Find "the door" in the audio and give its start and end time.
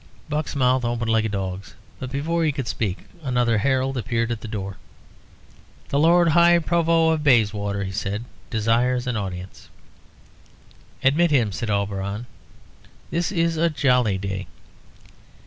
4.41-4.77